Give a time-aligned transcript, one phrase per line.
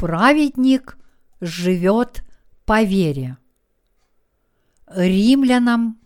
[0.00, 0.98] праведник
[1.42, 2.24] живет
[2.64, 3.36] по вере.
[4.86, 6.00] Римлянам,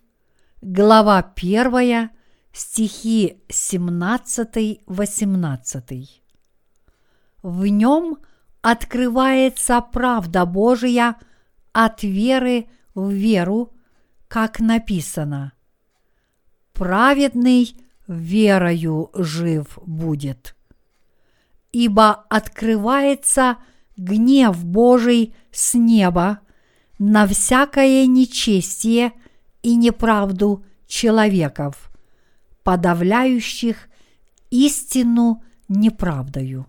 [0.61, 2.11] глава 1,
[2.53, 6.09] стихи 17-18.
[7.43, 8.19] В нем
[8.63, 11.15] открывается правда Божия
[11.73, 13.73] от веры в веру,
[14.27, 15.53] как написано.
[16.73, 17.77] Праведный
[18.09, 20.57] верою жив будет.
[21.71, 23.59] Ибо открывается
[23.97, 26.41] гнев Божий с неба
[26.99, 29.13] на всякое нечестие
[29.63, 31.91] и неправду человеков,
[32.63, 33.89] подавляющих
[34.51, 36.67] истину неправдою.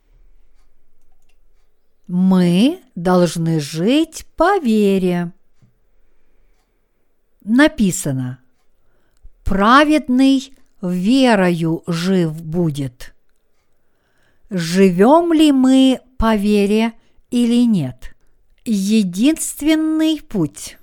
[2.08, 5.34] Мы должны жить по вере.
[7.44, 8.40] Написано,
[9.44, 13.16] праведный верою жив будет.
[14.50, 16.94] Живем ли мы по вере
[17.36, 18.16] или нет?
[18.64, 20.78] Единственный путь,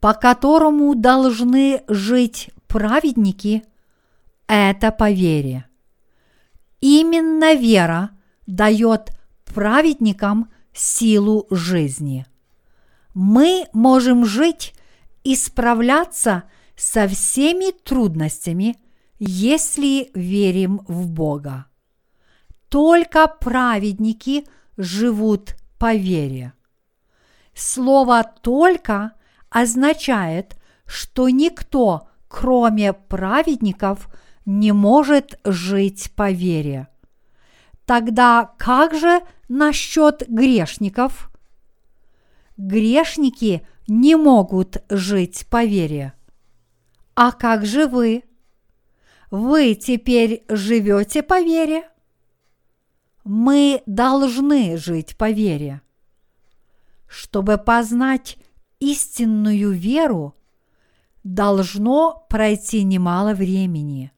[0.00, 3.62] по которому должны жить праведники,
[4.48, 5.66] это по вере.
[6.80, 8.10] Именно вера
[8.48, 9.12] дает
[9.44, 12.26] праведникам силу жизни.
[13.14, 14.74] Мы можем жить
[15.22, 16.42] и справляться
[16.74, 18.76] со всеми трудностями,
[19.20, 21.66] если верим в Бога.
[22.68, 24.44] Только праведники
[24.76, 26.52] живут по вере.
[27.54, 29.14] Слово «только»
[29.48, 34.08] означает, что никто, кроме праведников,
[34.44, 36.88] не может жить по вере.
[37.86, 41.30] Тогда как же насчет грешников?
[42.58, 46.12] Грешники не могут жить по вере.
[47.14, 48.24] А как же вы?
[49.30, 51.89] Вы теперь живете по вере?
[53.32, 55.82] Мы должны жить по вере.
[57.06, 58.36] Чтобы познать
[58.80, 60.34] истинную веру,
[61.22, 64.10] должно пройти немало времени.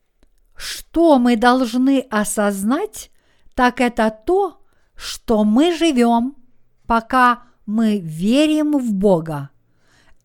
[0.56, 3.10] Что мы должны осознать,
[3.54, 4.62] так это то,
[4.94, 6.34] что мы живем,
[6.86, 9.50] пока мы верим в Бога,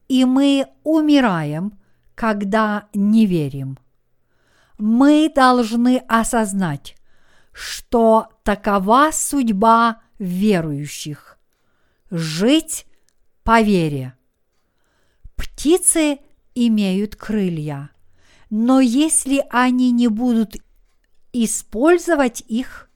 [0.08, 1.78] и мы умираем,
[2.16, 3.78] когда не верим.
[4.78, 6.97] Мы должны осознать,
[7.58, 11.40] что такова судьба верующих–
[12.12, 12.86] жить
[13.44, 14.16] по вере.
[15.36, 16.20] Птицы
[16.54, 17.90] имеют крылья,
[18.52, 20.58] но если они не будут
[21.34, 22.92] использовать их,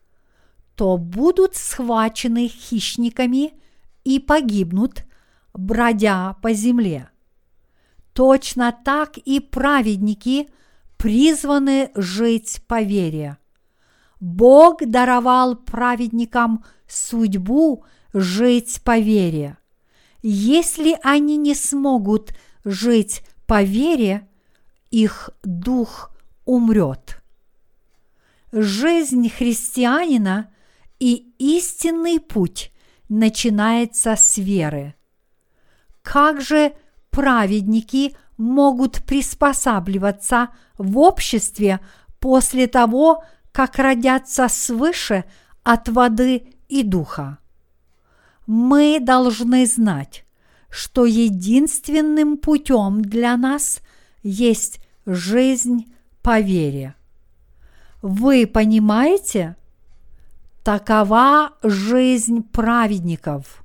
[0.76, 3.54] то будут схвачены хищниками
[4.04, 5.06] и погибнут,
[5.56, 7.10] бродя по земле.
[8.14, 10.50] Точно так и праведники
[10.98, 13.40] призваны жить по вере.
[14.22, 17.84] Бог даровал праведникам судьбу
[18.14, 19.58] жить по вере.
[20.22, 22.34] Если они не смогут
[22.64, 24.30] жить по вере,
[24.92, 26.12] их дух
[26.46, 27.24] умрет.
[28.52, 30.52] Жизнь христианина
[31.00, 32.72] и истинный путь
[33.10, 34.94] начинается с веры.
[36.04, 36.74] Как же
[37.10, 41.80] праведники могут приспосабливаться в обществе
[42.20, 45.26] после того, как родятся свыше
[45.64, 47.40] от воды и духа?
[48.48, 50.26] Мы должны знать,
[50.70, 53.82] что единственным путем для нас
[54.24, 56.96] есть жизнь по вере.
[58.02, 59.56] Вы понимаете?
[60.64, 63.64] Такова жизнь праведников.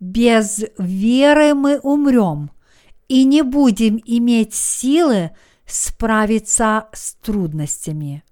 [0.00, 2.50] Без веры мы умрем
[3.08, 5.30] и не будем иметь силы
[5.66, 8.24] справиться с трудностями.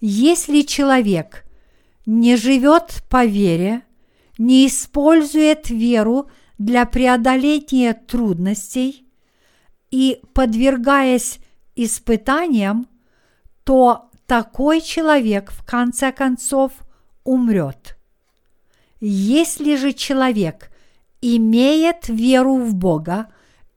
[0.00, 1.44] Если человек
[2.04, 3.82] не живет по вере,
[4.38, 9.06] не использует веру для преодоления трудностей
[9.90, 11.38] и подвергаясь
[11.74, 12.88] испытаниям,
[13.64, 16.72] то такой человек в конце концов
[17.24, 17.96] умрет.
[19.00, 20.70] Если же человек
[21.20, 23.28] имеет веру в Бога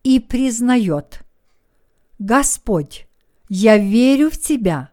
[0.03, 1.21] и признает,
[2.19, 3.07] Господь,
[3.47, 4.89] я верю в Тебя,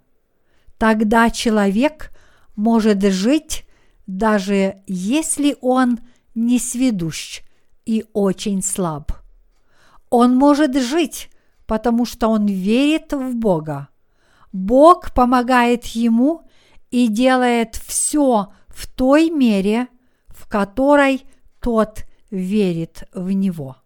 [0.78, 2.12] тогда человек
[2.54, 3.64] может жить,
[4.06, 6.00] даже если он
[6.34, 7.42] не сведущ
[7.84, 9.12] и очень слаб.
[10.10, 11.30] Он может жить,
[11.66, 13.88] потому что он верит в Бога.
[14.52, 16.42] Бог помогает ему
[16.90, 19.88] и делает все в той мере,
[20.28, 21.24] в которой
[21.60, 23.76] тот верит в него.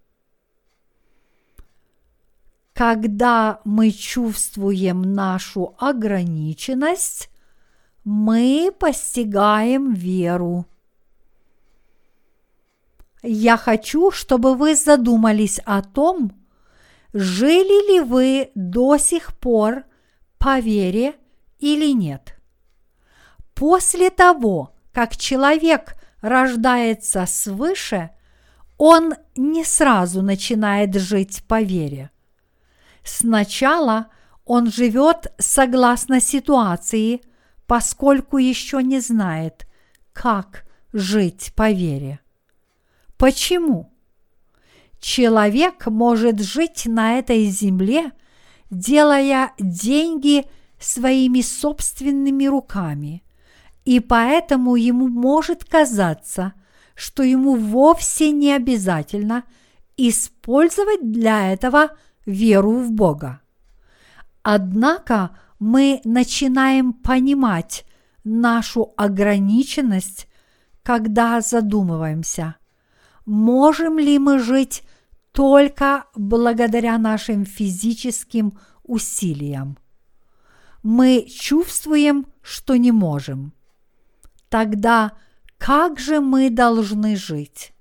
[2.80, 7.28] Когда мы чувствуем нашу ограниченность,
[8.04, 10.64] мы постигаем веру.
[13.22, 16.32] я хочу, чтобы вы задумались о том,
[17.12, 19.84] жили ли вы до сих пор
[20.38, 21.16] по вере
[21.58, 22.40] или нет.
[23.54, 28.08] После того, как человек рождается свыше,
[28.78, 32.10] он не сразу начинает жить по вере.
[33.04, 34.08] Сначала
[34.44, 37.20] он живет согласно ситуации,
[37.66, 39.66] поскольку еще не знает,
[40.12, 42.20] как жить по вере.
[43.16, 43.92] Почему?
[45.00, 48.12] Человек может жить на этой земле,
[48.70, 50.46] делая деньги
[50.78, 53.22] своими собственными руками,
[53.84, 56.54] и поэтому ему может казаться,
[56.94, 59.44] что ему вовсе не обязательно
[59.96, 61.90] использовать для этого
[62.30, 63.40] веру в Бога.
[64.42, 67.84] Однако мы начинаем понимать
[68.24, 70.28] нашу ограниченность,
[70.82, 72.56] когда задумываемся,
[73.26, 74.82] можем ли мы жить
[75.32, 79.78] только благодаря нашим физическим усилиям.
[80.82, 83.52] Мы чувствуем, что не можем.
[84.48, 85.12] Тогда
[85.58, 87.72] как же мы должны жить?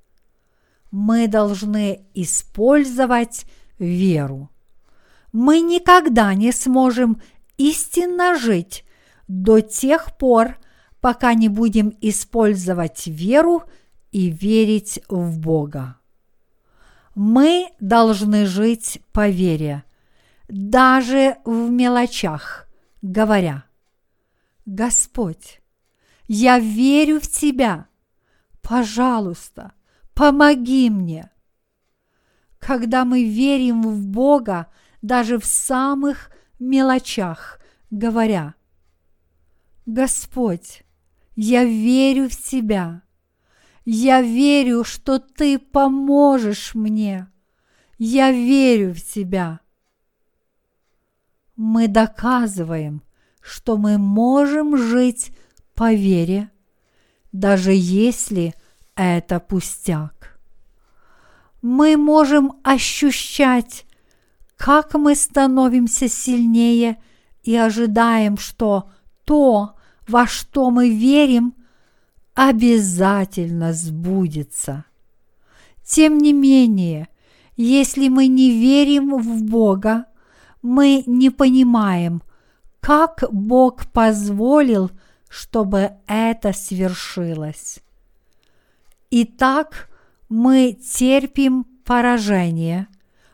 [0.92, 3.46] Мы должны использовать
[3.80, 4.50] веру.
[5.32, 7.22] Мы никогда не сможем
[7.58, 8.86] истинно жить
[9.28, 10.58] до тех пор,
[11.02, 13.64] пока не будем использовать веру
[14.12, 15.98] и верить в Бога.
[17.16, 19.84] Мы должны жить по вере,
[20.48, 22.68] даже в мелочах,
[23.02, 23.66] говоря,
[24.66, 25.62] Господь,
[26.28, 27.88] я верю в Тебя,
[28.62, 29.74] пожалуйста,
[30.14, 31.30] помоги мне.
[32.60, 34.68] Когда мы верим в Бога
[35.02, 37.60] даже в самых мелочах,
[37.90, 38.56] говоря,
[39.86, 40.84] Господь,
[41.36, 43.02] я верю в Тебя.
[43.86, 47.28] Я верю, что Ты поможешь мне.
[47.98, 49.62] Я верю в Тебя.
[51.56, 53.02] Мы доказываем,
[53.42, 55.32] что мы можем жить
[55.74, 56.52] по вере,
[57.32, 58.54] даже если
[58.96, 60.39] это пустяк.
[61.62, 63.86] Мы можем ощущать,
[64.56, 66.98] как мы становимся сильнее
[67.44, 68.90] и ожидаем, что
[69.26, 69.76] то,
[70.08, 71.54] во что мы верим,
[72.34, 74.86] обязательно сбудется.
[75.84, 77.10] Тем не менее,
[77.58, 80.06] если мы не верим в Бога,
[80.62, 82.22] мы не понимаем,
[82.80, 84.92] как Бог позволил,
[85.30, 87.80] чтобы это свершилось.
[89.12, 89.89] Итак,
[90.30, 92.88] мы терпим поражение,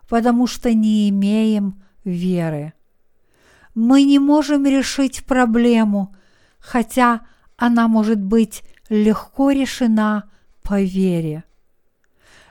[0.07, 2.73] потому что не имеем веры.
[3.75, 6.15] Мы не можем решить проблему,
[6.59, 7.21] хотя
[7.57, 10.29] она может быть легко решена
[10.63, 11.43] по вере.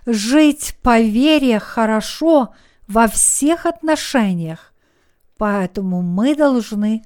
[0.06, 2.54] Жить по вере хорошо
[2.86, 4.74] во всех отношениях,
[5.38, 7.04] поэтому мы должны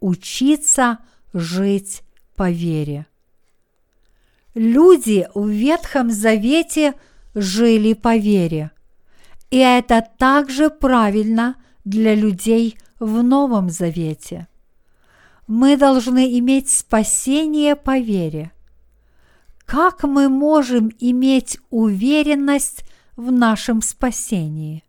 [0.00, 0.98] учиться
[1.32, 2.02] жить
[2.34, 3.06] по вере.
[4.54, 6.94] Люди в Ветхом Завете
[7.34, 8.72] жили по вере,
[9.50, 14.48] и это также правильно для людей в Новом Завете.
[15.46, 18.52] Мы должны иметь спасение по вере–
[19.70, 22.82] как мы можем иметь уверенность
[23.14, 24.82] в нашем спасении?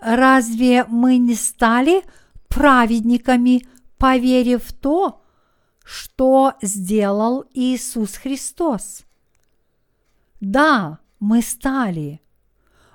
[0.00, 2.04] Разве мы не стали
[2.46, 3.66] праведниками,
[3.98, 5.23] поверив в то,
[5.84, 9.04] что сделал Иисус Христос?
[10.40, 12.20] Да, мы стали.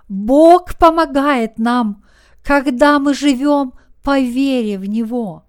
[0.09, 2.03] Бог помогает нам,
[2.43, 5.45] когда мы живем по вере в Него.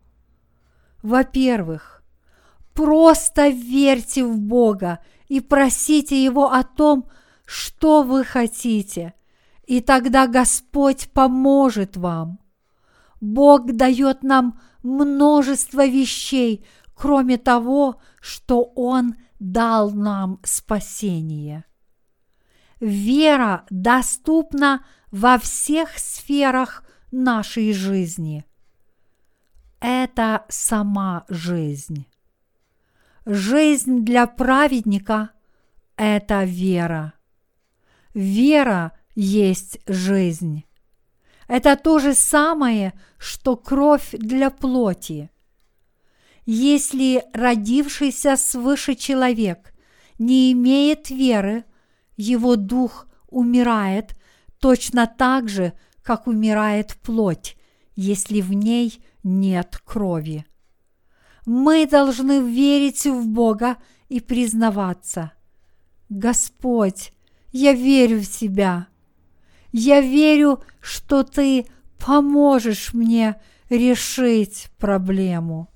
[1.03, 2.01] Во-первых,
[2.75, 7.11] Просто верьте в Бога и просите Его о том,
[7.45, 9.13] что вы хотите,
[9.67, 12.39] и тогда Господь поможет вам.
[13.21, 16.65] Бог дает нам множество вещей,
[17.01, 21.65] кроме того, что Он дал нам спасение.
[22.79, 28.45] Вера доступна во всех сферах нашей жизни.
[29.81, 32.07] Это сама жизнь.
[33.25, 35.31] Жизнь для праведника–
[35.97, 37.15] это вера.
[38.13, 40.67] Вера есть жизнь.
[41.49, 45.31] Это то же самое, что кровь для плоти.
[46.47, 49.73] Если родившийся свыше человек
[50.19, 51.65] не имеет веры,
[52.17, 54.17] его дух умирает
[54.59, 57.57] точно так же, как умирает плоть,
[57.95, 60.47] если в ней нет крови.
[61.47, 63.77] Мы должны верить в Бога
[64.09, 65.33] и признаваться.
[66.09, 67.13] Господь,
[67.53, 68.89] я верю в Тебя.
[69.73, 71.67] Я верю, что Ты
[71.99, 75.70] поможешь мне решить проблему.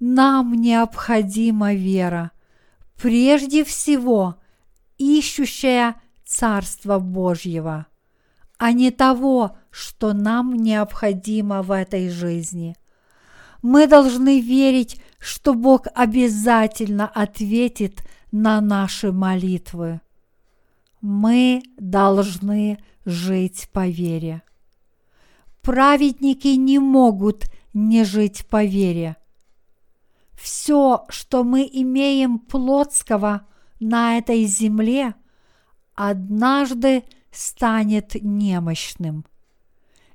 [0.00, 2.30] Нам необходима вера,
[2.96, 4.36] прежде всего
[4.96, 7.86] ищущая Царство Божьего,
[8.58, 12.76] а не того, что нам необходимо в этой жизни.
[13.62, 20.00] Мы должны верить, что Бог обязательно ответит на наши молитвы.
[21.00, 24.42] Мы должны жить по вере.
[25.62, 29.16] Праведники не могут не жить по вере.
[30.68, 33.46] Все, что мы имеем плотского
[33.80, 35.14] на этой земле,
[35.94, 39.24] однажды станет немощным.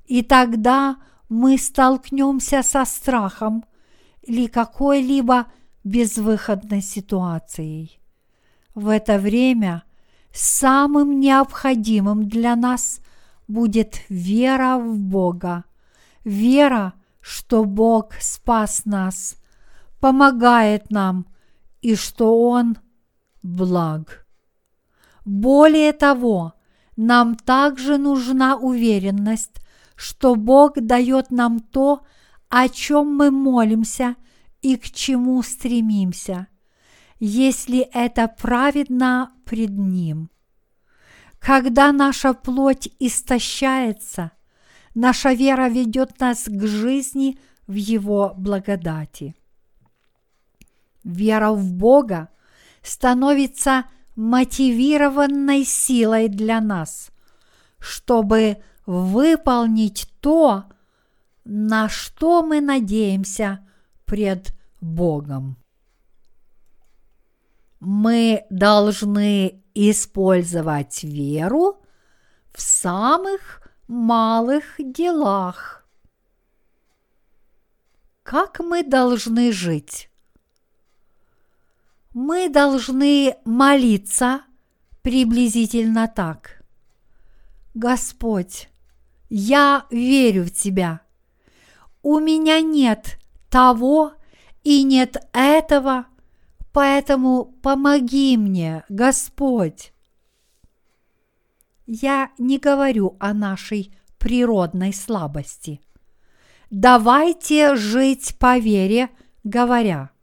[0.04, 3.64] И тогда мы столкнемся со страхом
[4.22, 5.48] или какой-либо
[5.82, 7.98] безвыходной ситуацией.
[8.76, 9.82] В это время
[10.32, 13.00] самым необходимым для нас
[13.48, 15.64] будет вера в Бога,
[16.22, 19.36] вера, что Бог спас нас,
[20.04, 21.24] помогает нам
[21.80, 22.76] и что Он
[23.42, 24.26] благ.
[25.24, 26.52] Более того,
[26.94, 29.62] нам также нужна уверенность,
[29.96, 32.04] что Бог дает нам то,
[32.50, 34.16] о чем мы молимся
[34.60, 36.48] и к чему стремимся,
[37.18, 40.28] если это праведно пред Ним.
[41.38, 44.32] Когда наша плоть истощается,
[44.94, 49.34] наша вера ведет нас к жизни в Его благодати.
[51.04, 52.30] Вера в Бога
[52.82, 53.84] становится
[54.16, 57.10] мотивированной силой для нас,
[57.78, 60.64] чтобы выполнить то,
[61.44, 63.66] на что мы надеемся
[64.06, 65.56] пред Богом.
[67.80, 71.84] Мы должны использовать веру
[72.54, 75.86] в самых малых делах.
[78.22, 80.08] Как мы должны жить?
[82.14, 84.42] Мы должны молиться
[85.02, 86.62] приблизительно так.
[87.74, 88.68] Господь,
[89.28, 91.00] я верю в Тебя.
[92.02, 93.18] У меня нет
[93.50, 94.12] того
[94.62, 96.06] и нет этого,
[96.72, 99.92] поэтому помоги мне, Господь.
[101.84, 105.80] Я не говорю о нашей природной слабости.
[106.70, 109.10] Давайте жить по вере,
[109.42, 110.13] говоря,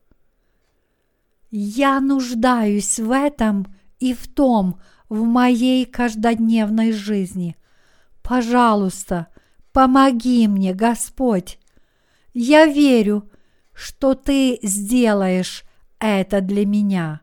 [1.52, 3.68] я нуждаюсь в этом
[4.00, 4.80] и в том
[5.10, 7.58] в моей каждодневной жизни.
[8.24, 9.28] Пожалуйста,
[9.74, 11.60] помоги мне, Господь.
[12.34, 13.30] Я верю,
[13.74, 15.64] что Ты сделаешь
[16.00, 17.22] это для меня.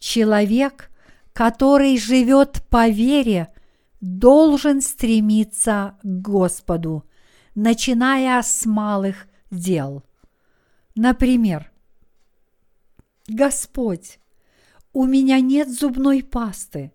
[0.00, 0.90] Человек,
[1.32, 3.48] который живет по вере,
[4.00, 7.04] должен стремиться к Господу,
[7.54, 10.02] начиная с малых дел.
[10.96, 11.70] Например,
[13.28, 14.20] Господь,
[14.92, 16.92] у меня нет зубной пасты.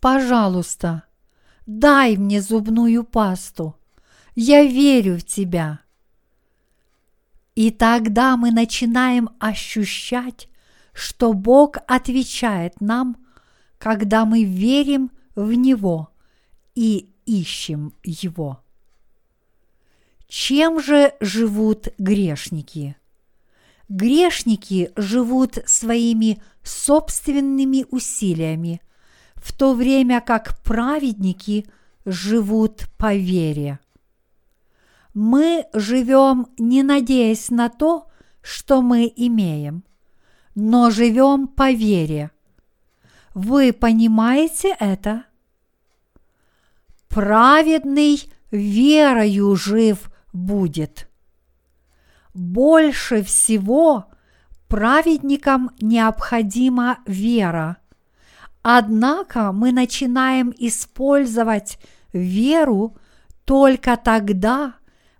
[0.00, 1.04] Пожалуйста,
[1.66, 3.76] дай мне зубную пасту.
[4.34, 5.80] Я верю в Тебя.
[7.54, 10.48] И тогда мы начинаем ощущать,
[10.92, 13.16] что Бог отвечает нам,
[13.78, 16.10] когда мы верим в Него
[16.74, 18.62] и ищем Его.
[20.28, 22.96] Чем же живут грешники?
[23.88, 28.82] Грешники живут своими собственными усилиями,
[29.34, 31.66] в то время как праведники
[32.04, 33.78] живут по вере.
[35.14, 38.08] Мы живем не надеясь на то,
[38.42, 39.84] что мы имеем,
[40.54, 42.30] но живем по вере.
[43.34, 45.24] Вы понимаете это?
[47.08, 51.07] Праведный верою жив будет
[52.38, 54.06] больше всего
[54.68, 57.78] праведникам необходима вера.
[58.62, 61.78] Однако мы начинаем использовать
[62.12, 62.96] веру
[63.44, 64.74] только тогда,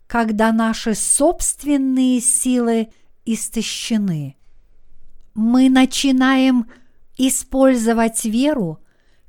[0.07, 2.89] когда наши собственные силы
[3.25, 4.37] истощены.
[5.35, 6.67] Мы начинаем
[7.17, 8.81] использовать веру,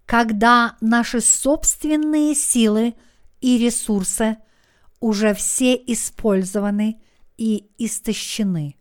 [0.06, 2.96] когда наши собственные силы
[3.42, 4.38] и ресурсы
[5.00, 7.00] уже все использованы
[7.40, 8.76] и истощены.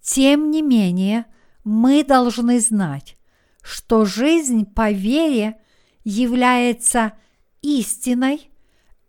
[0.00, 1.26] Тем не менее,
[1.62, 3.18] мы должны знать,
[3.62, 5.60] что жизнь по вере
[6.02, 7.12] является
[7.60, 8.50] истиной,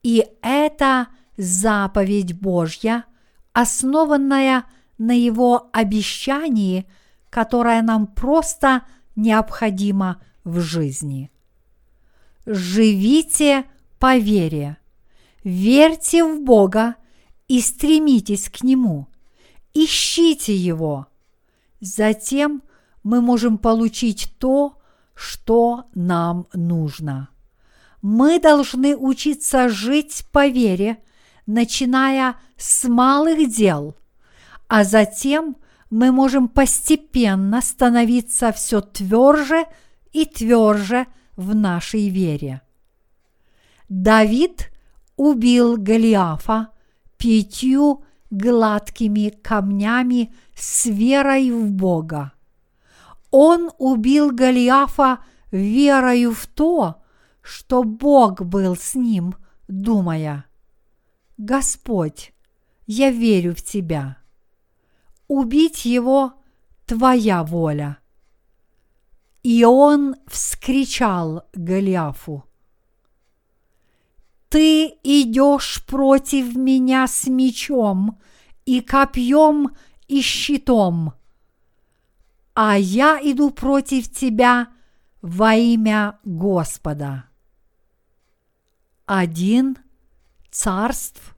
[0.03, 3.05] и это заповедь Божья,
[3.53, 4.65] основанная
[4.97, 6.85] на Его обещании
[7.31, 8.83] которая нам просто
[9.15, 11.31] необходима в жизни.
[12.45, 13.63] Живите
[13.97, 14.77] по вере,
[15.43, 16.95] верьте в Бога
[17.51, 19.09] и стремитесь к Нему,
[19.73, 21.07] ищите Его.
[21.81, 22.63] Затем
[23.03, 24.77] мы можем получить то,
[25.15, 27.27] что нам нужно.
[28.01, 31.03] Мы должны учиться жить по вере,
[31.45, 33.97] начиная с малых дел,
[34.69, 35.57] а затем
[35.89, 39.65] мы можем постепенно становиться все тверже
[40.13, 41.05] и тверже
[41.35, 42.61] в нашей вере.
[43.89, 44.71] Давид
[45.17, 46.70] убил Голиафа
[47.21, 52.33] пятью гладкими камнями с верой в Бога.
[53.29, 55.19] Он убил Голиафа
[55.51, 57.03] верою в то,
[57.43, 59.35] что Бог был с ним,
[59.67, 60.45] думая,
[61.37, 62.33] «Господь,
[62.87, 64.17] я верю в Тебя».
[65.27, 66.33] Убить его–
[66.87, 67.99] Твоя воля.
[69.43, 72.43] И он вскричал Голиафу,
[74.51, 78.19] «Ты идешь против меня с мечом
[78.65, 79.73] и копьем
[80.09, 81.13] и щитом,
[82.53, 84.67] а я иду против тебя
[85.21, 87.29] во имя Господа».
[89.05, 89.77] Один
[90.51, 91.33] Царств,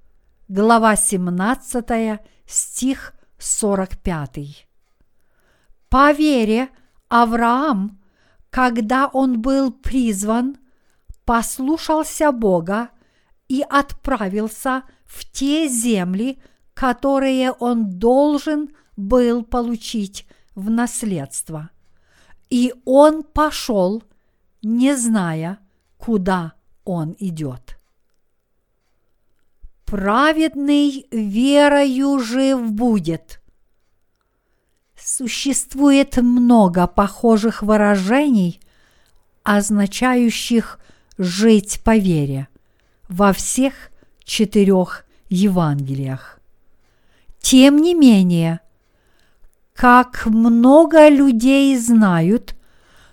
[0.48, 4.68] глава 17, стих 45.
[5.88, 6.70] По вере
[7.10, 8.02] Авраам,
[8.50, 10.58] когда он был призван,
[11.26, 12.90] послушался Бога
[13.54, 16.40] и отправился в те земли,
[16.74, 21.70] которые он должен был получить в наследство.
[22.50, 24.02] И он пошел,
[24.64, 25.60] не зная,
[26.00, 27.78] куда он идет.
[29.86, 33.40] Праведный верою жив будет.
[34.98, 38.60] Существует много похожих выражений,
[39.44, 40.80] означающих
[41.20, 42.48] жить по вере
[43.14, 43.92] во всех
[44.24, 46.40] четырех Евангелиях.
[47.40, 48.60] Тем не менее,
[49.76, 52.56] как много людей знают,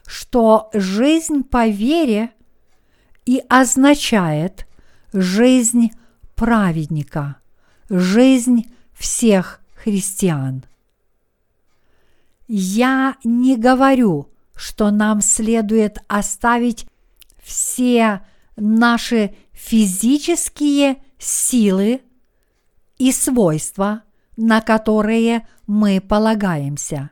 [0.07, 2.31] что жизнь по вере
[3.27, 4.67] и означает
[5.13, 5.91] жизнь
[6.35, 7.37] праведника,
[7.91, 10.65] жизнь всех христиан.
[12.49, 16.87] Я не говорю, что нам следует оставить
[17.43, 18.23] все
[18.57, 22.01] наши физические силы
[22.97, 24.03] и свойства,
[24.37, 27.11] на которые мы полагаемся.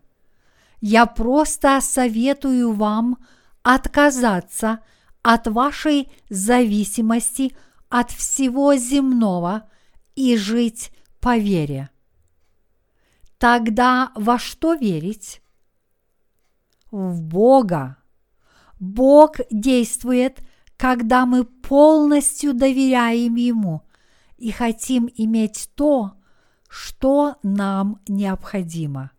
[0.81, 3.19] Я просто советую вам
[3.63, 4.81] отказаться
[5.23, 7.55] от вашей зависимости
[7.91, 9.69] от всего земного
[10.15, 11.91] и жить по вере.
[13.37, 15.43] Тогда во что верить?
[16.91, 17.99] В Бога.
[18.81, 20.41] Бог действует,
[20.79, 23.83] когда мы полностью доверяем Ему
[24.39, 26.13] и хотим иметь то,
[26.69, 29.11] что нам необходимо.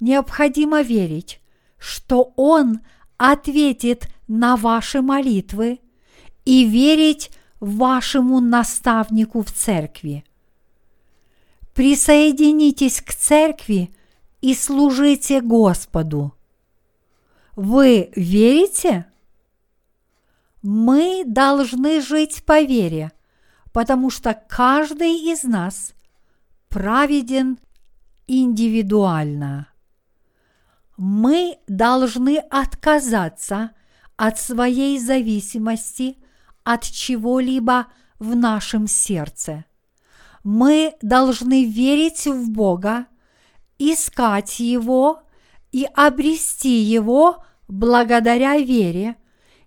[0.00, 1.40] Необходимо верить,
[1.76, 2.80] что Он
[3.18, 5.80] ответит на ваши молитвы
[6.44, 7.30] и верить
[7.60, 10.24] вашему наставнику в церкви.
[11.74, 13.90] Присоединитесь к церкви
[14.40, 16.32] и служите Господу.
[17.54, 19.06] Вы верите?
[20.62, 23.12] Мы должны жить по вере,
[23.72, 25.92] потому что каждый из нас
[26.68, 27.58] праведен
[28.26, 29.68] индивидуально.
[30.96, 33.70] Мы должны отказаться
[34.16, 36.18] от своей зависимости
[36.64, 37.86] от чего-либо
[38.18, 39.64] в нашем сердце.
[40.42, 43.06] Мы должны верить в Бога,
[43.78, 45.22] искать Его
[45.70, 49.16] и обрести Его благодаря вере,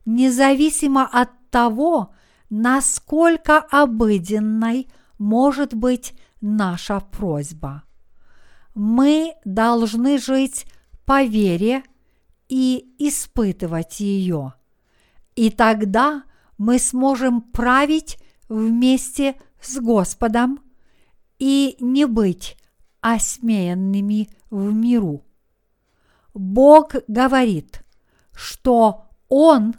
[0.06, 2.14] независимо от того,
[2.50, 4.88] насколько обыденной
[5.18, 7.84] может быть наша просьба.
[8.74, 10.66] Мы должны жить
[11.06, 11.84] по вере
[12.50, 14.54] и испытывать ее.
[15.36, 16.24] И тогда
[16.58, 18.18] мы сможем править
[18.50, 20.60] вместе с Господом
[21.40, 22.58] и не быть
[23.02, 25.24] осмеянными в миру.
[26.34, 27.84] Бог говорит,
[28.34, 29.76] что Он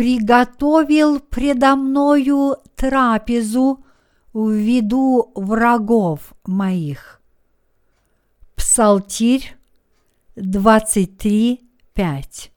[0.00, 3.84] приготовил предо мною трапезу
[4.32, 7.20] в виду врагов моих.
[8.56, 9.58] Псалтирь
[10.36, 11.60] 23,
[11.92, 12.52] 5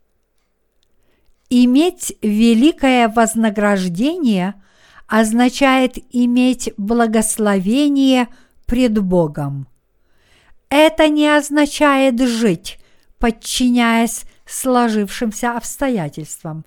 [1.50, 4.54] Иметь великое вознаграждение
[5.08, 8.30] означает иметь благословение
[8.66, 9.68] пред Богом.
[10.70, 12.80] Это не означает жить,
[13.20, 16.64] подчиняясь сложившимся обстоятельствам,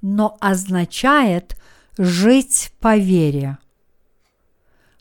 [0.00, 1.56] но означает
[1.96, 3.58] жить по вере.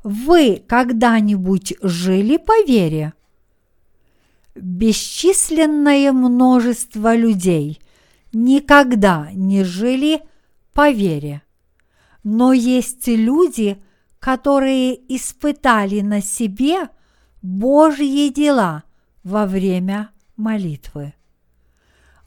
[0.03, 3.13] Вы когда-нибудь жили по вере?
[4.55, 7.79] Бесчисленное множество людей
[8.33, 10.21] никогда не жили
[10.73, 11.41] по вере.
[12.23, 13.81] Но есть люди,
[14.19, 16.89] которые испытали на себе
[17.41, 18.83] Божьи дела
[19.23, 21.13] во время молитвы.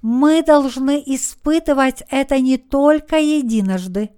[0.03, 4.11] Мы должны испытывать это не только единожды,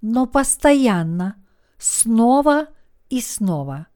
[0.00, 1.36] но постоянно,
[1.78, 2.68] снова
[3.10, 3.86] и снова.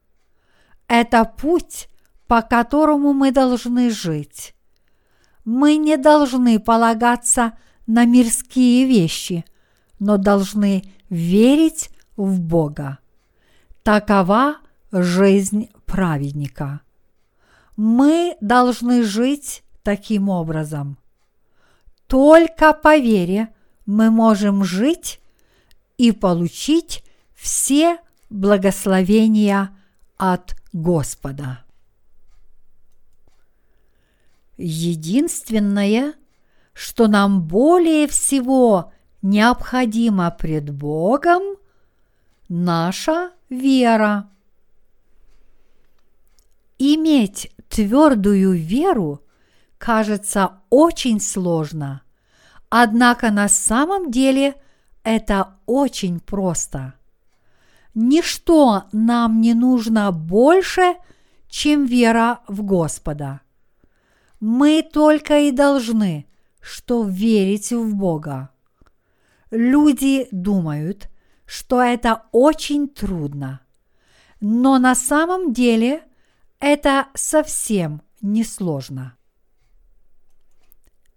[0.87, 1.89] Это путь,
[2.27, 4.55] по которому мы должны жить.
[5.45, 7.57] Мы не должны полагаться
[7.87, 9.45] на мирские вещи,
[9.99, 12.99] но должны верить в Бога.
[13.83, 14.57] Такова
[14.91, 16.81] жизнь праведника.
[17.77, 20.97] Мы должны жить таким образом.
[22.07, 23.53] Только по вере
[23.85, 25.19] мы можем жить
[25.97, 29.75] и получить все благословения
[30.17, 31.63] от Господа.
[34.57, 36.13] Единственное,
[36.73, 41.57] что нам более всего необходимо пред Богом,
[42.47, 44.29] наша вера.
[46.77, 49.24] Иметь твердую веру
[49.77, 52.01] кажется очень сложно,
[52.69, 54.55] однако на самом деле
[55.03, 56.95] это очень просто.
[57.93, 60.95] Ничто нам не нужно больше,
[61.47, 63.41] чем вера в Господа.
[64.39, 66.27] Мы только и должны,
[66.59, 68.49] что верить в Бога.
[69.51, 71.09] Люди думают,
[71.45, 73.61] что это очень трудно,
[74.41, 76.03] но на самом деле
[76.59, 79.14] это совсем не сложно.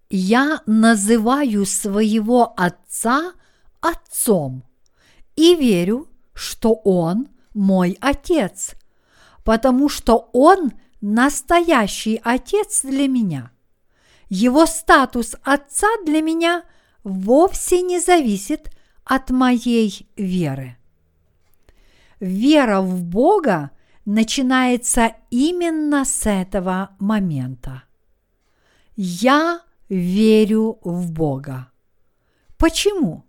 [0.09, 3.33] Я называю своего отца
[3.79, 4.63] отцом
[5.35, 8.71] и верю, что он мой отец,
[9.43, 13.51] потому что он настоящий отец для меня.
[14.29, 16.63] Его статус отца для меня
[17.03, 18.71] вовсе не зависит
[19.03, 20.77] от моей веры.
[22.19, 23.71] Вера в Бога
[24.05, 27.83] начинается именно с этого момента.
[28.95, 31.71] Я верю в Бога.
[32.57, 33.25] Почему?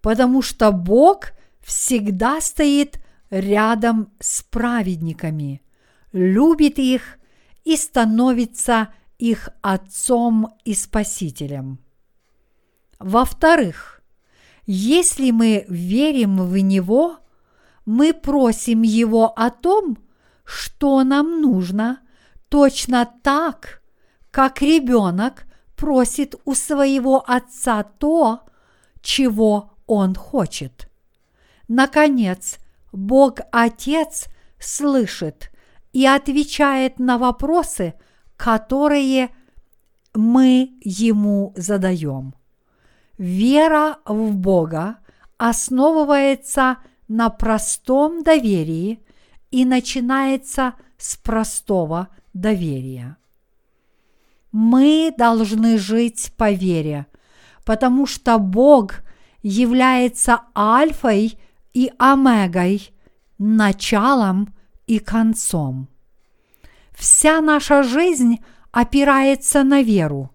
[0.00, 3.00] Потому что Бог всегда стоит
[3.30, 5.62] рядом с праведниками,
[6.12, 7.18] любит их
[7.64, 11.78] и становится их отцом и спасителем.
[12.98, 14.02] Во-вторых,
[14.66, 17.18] если мы верим в Него,
[17.84, 19.98] мы просим Его о том,
[20.44, 22.00] что нам нужно,
[22.48, 23.82] точно так,
[24.30, 25.47] как ребенок
[25.78, 28.40] просит у своего отца то,
[29.00, 30.90] чего он хочет.
[31.68, 32.58] Наконец,
[32.92, 34.26] Бог Отец
[34.58, 35.50] слышит
[35.92, 37.94] и отвечает на вопросы,
[38.36, 39.30] которые
[40.14, 42.34] мы Ему задаем.
[43.16, 44.98] Вера в Бога
[45.36, 49.00] основывается на простом доверии
[49.52, 53.16] и начинается с простого доверия.
[54.52, 57.06] Мы должны жить по вере,
[57.64, 59.02] потому что Бог
[59.42, 61.38] является альфой
[61.74, 62.90] и омегой,
[63.38, 64.54] началом
[64.86, 65.88] и концом.
[66.92, 68.38] Вся наша жизнь
[68.72, 70.30] опирается на веру.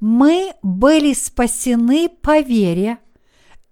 [0.00, 2.98] Мы были спасены по вере,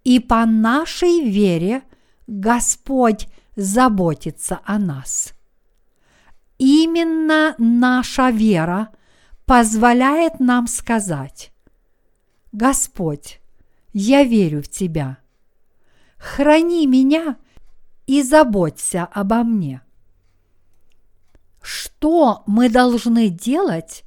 [0.05, 1.83] и по нашей вере
[2.27, 5.33] Господь заботится о нас.
[6.59, 8.89] Именно наша вера
[9.49, 11.53] позволяет нам сказать,
[12.53, 13.41] Господь,
[13.95, 15.17] я верю в Тебя.
[16.19, 17.39] Храни меня
[18.07, 19.81] и заботься обо мне.
[21.63, 24.05] Что мы должны делать,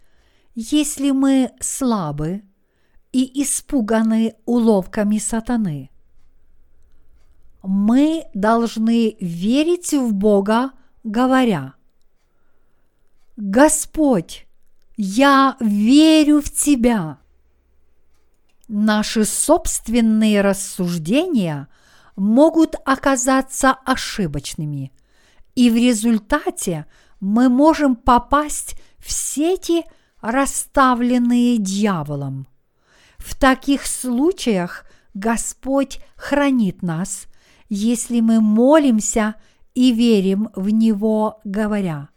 [0.54, 2.44] если мы слабы
[3.12, 5.90] и испуганы уловками сатаны?
[7.64, 10.72] Мы должны верить в Бога,
[11.04, 11.74] говоря,
[13.38, 14.46] Господь,
[15.04, 17.18] я верю в Тебя.
[18.68, 21.70] Наши собственные рассуждения
[22.16, 24.92] могут оказаться ошибочными,
[25.56, 26.86] и в результате
[27.20, 29.86] мы можем попасть в сети,
[30.22, 32.46] расставленные дьяволом.
[33.18, 34.86] В таких случаях
[35.16, 37.26] Господь хранит нас,
[37.70, 39.34] если мы молимся
[39.74, 42.10] и верим в Него, говоря,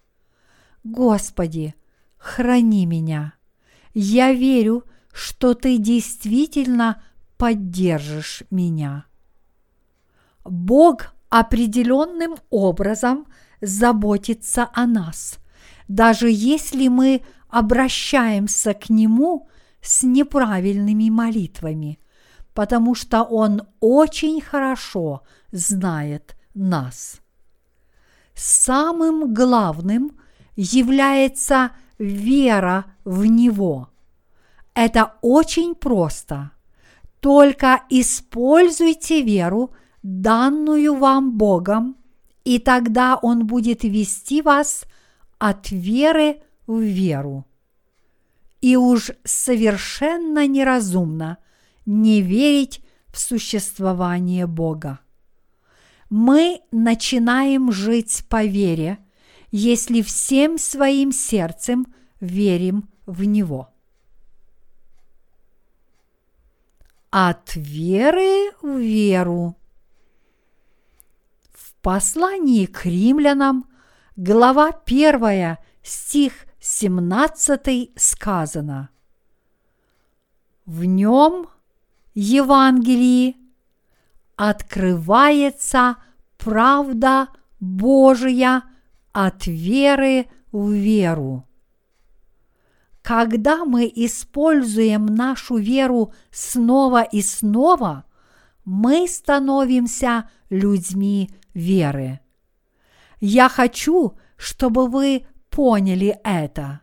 [0.83, 1.75] Господи,
[2.24, 3.34] храни меня.
[3.92, 7.02] Я верю, что Ты действительно
[7.37, 9.04] поддержишь меня.
[10.44, 13.26] Бог определенным образом
[13.60, 15.38] заботится о нас,
[15.87, 19.48] даже если мы обращаемся к Нему
[19.80, 22.00] с неправильными молитвами,
[22.54, 27.20] потому что Он очень хорошо знает нас.
[28.34, 30.18] Самым главным
[30.56, 33.88] является вера в Него.
[34.74, 36.50] Это очень просто.
[37.20, 39.70] Только используйте веру,
[40.02, 41.96] данную вам Богом,
[42.44, 44.85] и тогда Он будет вести вас
[45.38, 47.46] от веры в веру.
[48.61, 51.38] И уж совершенно неразумно
[51.87, 55.00] не верить в существование Бога.
[56.11, 58.98] Мы начинаем жить по вере,
[59.57, 61.87] если всем своим сердцем
[62.19, 63.73] верим в Него.
[67.11, 69.57] От веры в веру.
[71.53, 73.71] В послании к римлянам,
[74.17, 78.90] глава 1, стих 17 сказано.
[80.67, 81.47] В нем,
[82.14, 83.37] Евангелии,
[84.35, 85.99] открывается
[86.38, 87.29] правда
[87.61, 88.64] Божия
[89.14, 91.46] от веры в веру.
[93.00, 98.05] Когда мы используем нашу веру снова и снова,
[98.64, 102.20] мы становимся людьми веры.
[103.20, 106.81] Я хочу, чтобы вы поняли это.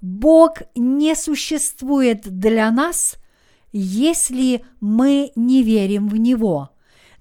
[0.00, 3.16] Бог не существует для нас,
[3.72, 6.70] если мы не верим в Него,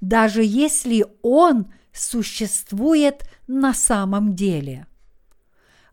[0.01, 4.85] даже если Он существует на самом деле.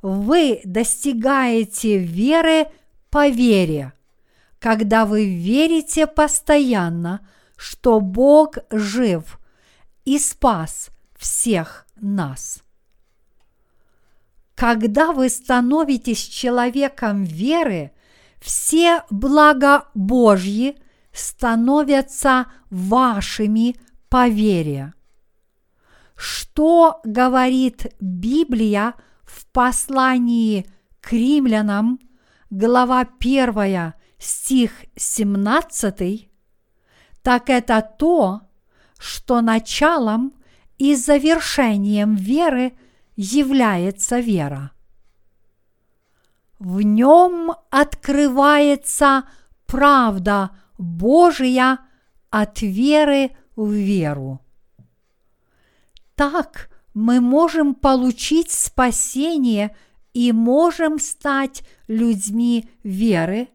[0.03, 2.67] Вы достигаете веры
[3.11, 3.95] по вере,
[4.59, 9.41] когда вы верите постоянно, что Бог жив
[10.05, 12.63] и спас всех нас.
[14.55, 17.93] Когда вы становитесь человеком веры,
[18.39, 20.77] все блага Божьи
[21.13, 23.77] становятся вашими
[24.11, 24.93] по вере.
[26.17, 30.67] Что говорит Библия в послании
[31.01, 32.01] к римлянам,
[32.51, 36.31] глава 1, стих 17,
[37.23, 38.41] так это то,
[38.99, 40.33] что началом
[40.79, 42.73] и завершением веры–
[43.17, 44.73] является вера.
[46.59, 49.25] В нем открывается
[49.67, 51.79] правда Божия
[52.31, 54.41] от веры в веру.
[56.17, 59.77] Так мы можем получить спасение
[60.15, 63.49] и можем стать людьми веры,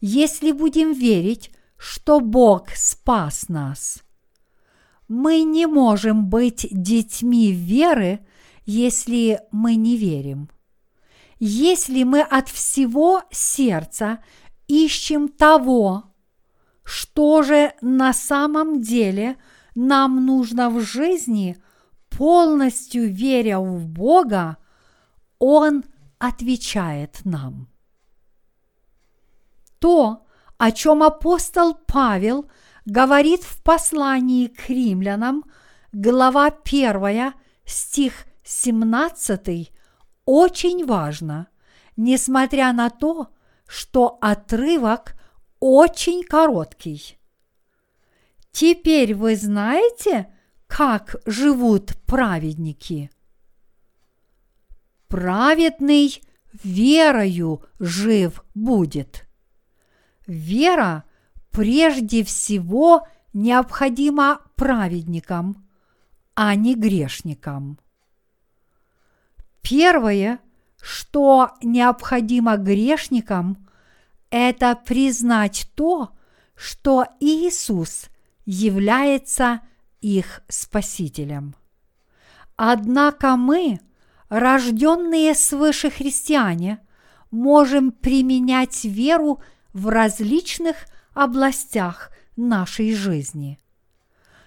[0.00, 4.02] если будем верить, что Бог спас нас.
[5.08, 8.20] Мы не можем быть детьми веры,
[8.66, 10.50] если мы не верим.
[11.38, 14.22] Если мы от всего сердца
[14.68, 16.04] ищем того,
[16.84, 19.36] что же на самом деле
[19.74, 21.56] нам нужно в жизни,
[22.16, 24.56] полностью веря в Бога,
[25.38, 25.84] Он
[26.18, 27.68] отвечает нам.
[29.78, 30.24] То,
[30.58, 32.48] о чем апостол Павел
[32.84, 35.44] говорит в послании к римлянам,
[35.92, 37.32] глава 1,
[37.64, 39.72] стих 17
[40.24, 41.48] очень важно,
[41.96, 43.28] несмотря на то,
[43.66, 45.14] что отрывок
[45.58, 47.18] очень короткий.
[48.52, 50.32] Теперь вы знаете,
[50.72, 53.10] как живут праведники.
[55.06, 56.22] Праведный
[56.64, 59.26] верою жив будет.
[60.26, 61.04] Вера
[61.50, 65.68] прежде всего необходима праведникам,
[66.34, 67.78] а не грешникам.
[69.60, 70.40] Первое,
[70.80, 73.68] что необходимо грешникам,
[74.30, 76.16] это признать то,
[76.54, 78.06] что Иисус
[78.46, 79.60] является
[80.02, 81.54] их Спасителем.
[82.56, 83.80] Однако мы,
[84.28, 86.80] рожденные свыше христиане,
[87.30, 90.76] можем применять веру в различных
[91.14, 93.58] областях нашей жизни.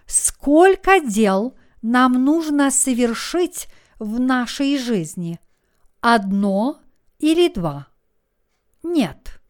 [0.05, 5.39] Сколько дел нам нужно совершить в нашей жизни?
[6.01, 6.79] Одно
[7.17, 7.87] или два?
[8.83, 9.41] Нет.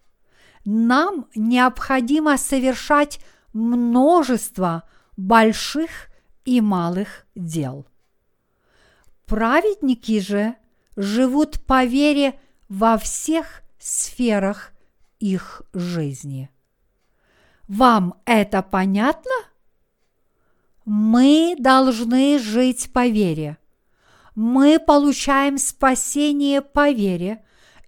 [0.63, 3.19] Нам необходимо совершать
[3.53, 4.83] множество
[5.17, 6.09] больших
[6.43, 7.85] и малых дел.
[9.25, 10.55] Праведники же
[10.95, 14.71] живут по вере во всех сферах
[15.19, 16.49] их жизни.
[17.67, 19.31] Вам это понятно?
[20.85, 23.57] Мы должны жить по вере.
[24.35, 27.43] Мы получаем спасение по вере,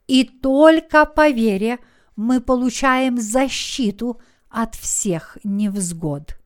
[0.07, 1.77] и только по вере
[2.15, 6.39] мы получаем защиту от всех невзгод.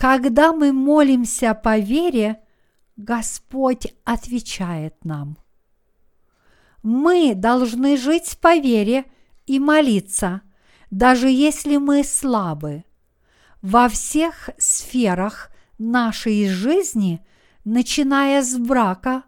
[0.00, 2.40] Когда мы молимся по вере,
[2.96, 5.36] Господь отвечает нам.
[6.82, 9.04] Мы должны жить по вере
[9.44, 10.40] и молиться,
[10.90, 12.84] даже если мы слабы.
[13.60, 17.22] Во всех сферах нашей жизни,
[17.66, 19.24] начиная с брака,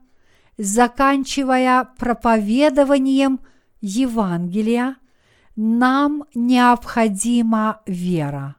[0.56, 3.40] заканчивая проповедованием
[3.82, 4.96] Евангелия,
[5.54, 8.56] нам необходима вера.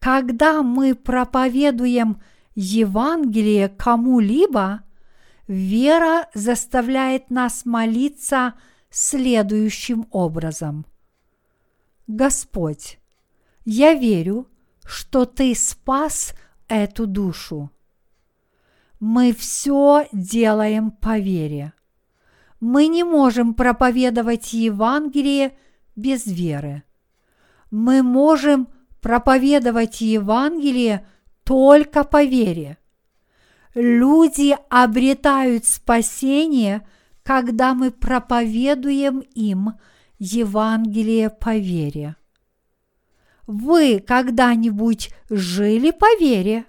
[0.00, 2.22] Когда мы проповедуем
[2.54, 4.82] Евангелие кому-либо,
[5.46, 8.54] вера заставляет нас молиться
[8.88, 10.86] следующим образом.
[12.06, 12.98] Господь,
[13.66, 14.48] я верю,
[14.86, 16.34] что Ты спас
[16.66, 17.70] эту душу.
[19.00, 21.74] Мы все делаем по вере.
[22.58, 25.56] Мы не можем проповедовать Евангелие
[25.94, 26.84] без веры.
[27.70, 28.68] Мы можем
[29.00, 31.06] проповедовать Евангелие
[31.44, 32.78] только по вере.
[33.74, 36.86] Люди обретают спасение,
[37.22, 39.74] когда мы проповедуем им
[40.18, 42.16] Евангелие по вере.
[43.46, 46.66] Вы когда-нибудь жили по вере?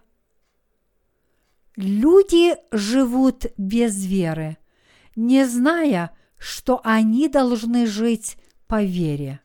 [1.76, 4.58] Люди живут без веры,
[5.16, 9.42] не зная, что они должны жить по вере.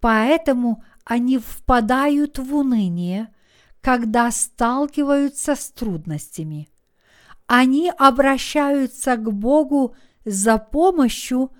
[0.00, 3.32] Поэтому они впадают в уныние,
[3.80, 6.68] когда сталкиваются с трудностями.
[7.46, 11.52] Они обращаются к Богу за помощью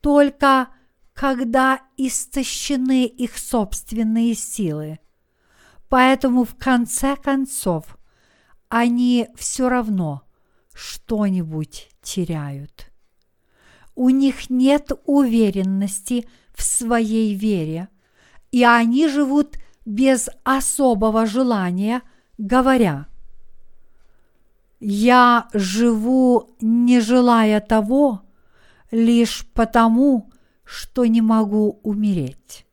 [0.00, 0.68] только
[1.12, 5.00] когда истощены их собственные силы.
[5.88, 7.98] Поэтому в конце концов
[8.68, 10.22] они все равно
[10.72, 12.92] что-нибудь теряют.
[13.94, 17.88] У них нет уверенности в своей вере,
[18.50, 22.02] и они живут без особого желания,
[22.36, 23.06] говоря,
[24.80, 28.22] «Я живу, не желая того,
[28.90, 30.30] лишь потому,
[30.64, 32.66] что не могу умереть».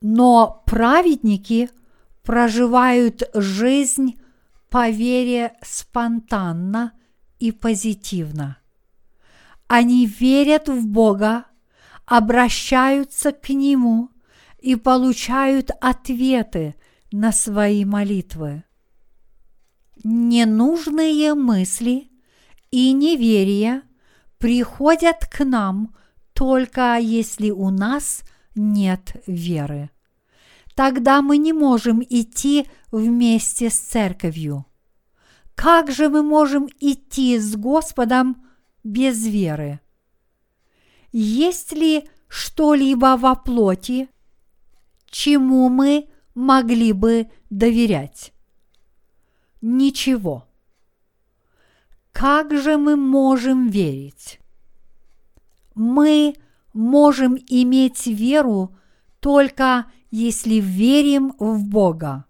[0.00, 1.68] Но праведники–
[2.22, 4.20] проживают жизнь
[4.68, 6.92] по вере спонтанно
[7.38, 8.58] и позитивно.
[9.66, 11.46] Они верят в Бога,
[12.10, 14.10] обращаются к Нему
[14.58, 16.74] и получают ответы
[17.10, 18.64] на свои молитвы.
[20.04, 22.10] Ненужные мысли
[22.70, 23.82] и неверие
[24.38, 25.94] приходят к нам
[26.34, 28.22] только если у нас
[28.54, 29.90] нет веры
[30.80, 34.64] тогда мы не можем идти вместе с церковью.
[35.54, 38.46] Как же мы можем идти с Господом
[38.82, 39.80] без веры?
[41.12, 44.08] Есть ли что-либо во плоти,
[45.06, 48.32] чему мы могли бы доверять?
[49.60, 50.46] Ничего.
[52.12, 54.40] Как же мы можем верить?
[55.74, 56.34] Мы
[56.72, 58.76] можем иметь веру
[59.20, 62.24] только если верим в Бога.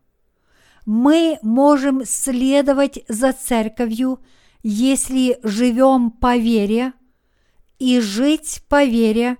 [0.86, 4.20] Мы можем следовать за церковью,
[4.62, 6.92] если живем по вере
[7.80, 9.36] и жить по вере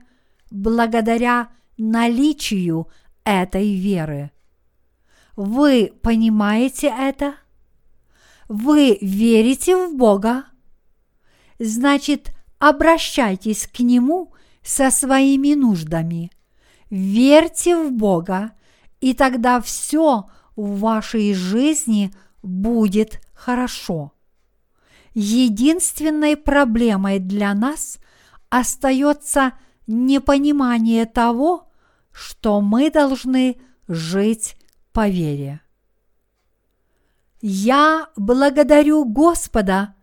[0.50, 2.88] благодаря наличию
[3.24, 4.32] этой веры.
[5.36, 7.36] Вы понимаете это?
[8.48, 10.46] Вы верите в Бога?
[11.60, 16.32] Значит, обращайтесь к Нему со своими нуждами–
[16.90, 18.52] верьте в Бога,
[19.00, 22.12] и тогда все в вашей жизни
[22.42, 24.12] будет хорошо.
[25.14, 27.98] Единственной проблемой для нас
[28.50, 29.54] остается
[29.86, 31.70] непонимание того,
[32.12, 34.56] что мы должны жить
[34.92, 35.62] по вере.
[37.40, 39.94] Я благодарю Господа,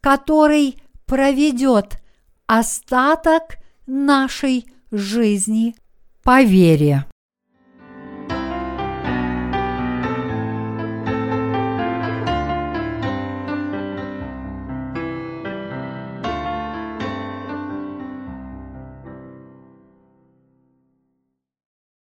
[0.00, 2.02] который проведет
[2.46, 5.76] остаток нашей жизни
[6.22, 7.06] по вере.